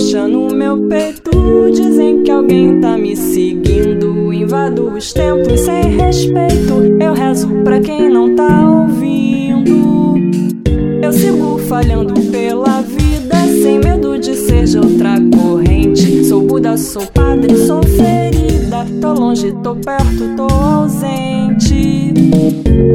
[0.00, 1.30] angústia no meu peito.
[1.72, 4.32] Dizem que alguém tá me seguindo.
[4.32, 6.72] Invado os templos sem respeito.
[6.98, 10.16] Eu rezo pra quem não tá ouvindo.
[11.02, 16.24] Eu sigo falhando pela vida, sem medo de ser de outra corrente.
[16.24, 18.86] Sou Buda, sou padre, sou ferida.
[19.00, 22.14] Tô longe, tô perto, tô ausente.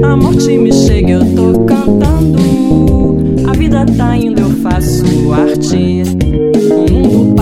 [0.04, 2.40] A morte me chega, eu tô cantando.
[3.48, 6.35] A vida tá indo, eu faço arte.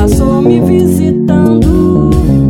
[0.04, 2.10] Passou me visitando.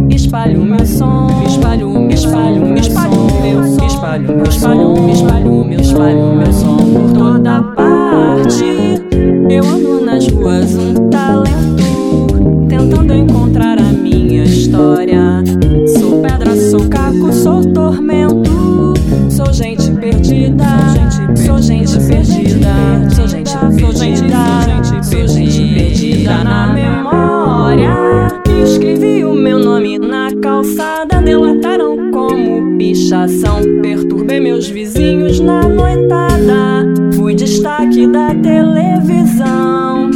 [0.10, 6.36] Espalho meu som, espalho, me espalho, espalho meu som, espalho, meu espalho, espalho, meu espalho
[6.36, 9.04] meu som por toda parte.
[9.52, 15.44] Eu ando nas ruas um talento, tentando encontrar a minha história.
[16.00, 18.96] Sou pedra, sou caco, sou tormento,
[19.30, 20.66] sou gente perdida,
[21.36, 26.44] sou gente perdida, sou gente perdida, sou gente perdida.
[26.44, 26.73] Na
[32.94, 33.62] pichação.
[33.82, 40.12] Perturbei meus vizinhos na noitada, fui destaque da televisão.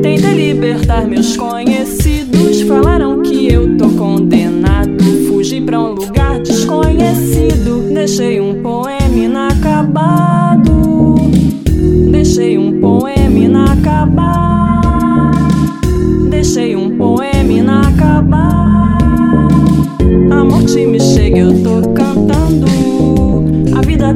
[0.00, 5.02] Tentei libertar meus conhecidos, falaram que eu tô condenado.
[5.26, 10.23] Fugi pra um lugar desconhecido, deixei um poema inacabado.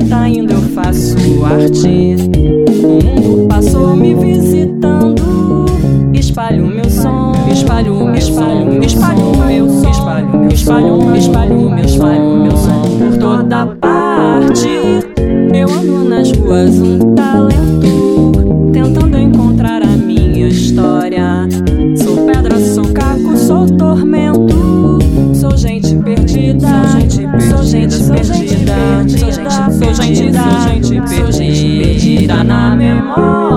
[0.08, 2.16] Tá indo, eu faço arte.
[2.68, 5.66] O mundo passou me visitando.
[6.14, 12.82] Espalho meu som, espalho, espalho, espalho meu som, espalho, espalho, espalho, meu espalho, meu som
[12.98, 14.68] por toda parte.
[15.54, 16.97] Eu ando nas ruas um
[30.14, 33.47] gente sou gente perdida na memória.